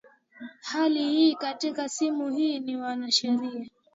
hali 0.61 1.09
hii 1.09 1.35
katika 1.35 1.89
simu 1.89 2.31
huyu 2.33 2.59
ni 2.59 2.77
mwanasheria 2.77 3.69